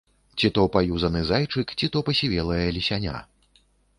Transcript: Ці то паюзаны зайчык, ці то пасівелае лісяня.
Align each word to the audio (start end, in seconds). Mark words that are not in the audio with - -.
Ці 0.39 0.49
то 0.55 0.63
паюзаны 0.75 1.21
зайчык, 1.31 1.75
ці 1.79 1.91
то 1.95 2.03
пасівелае 2.09 2.65
лісяня. 2.81 3.21